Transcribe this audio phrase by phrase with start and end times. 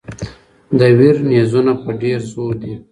[0.77, 2.73] د ویر نیزونه په ډېر زور دي.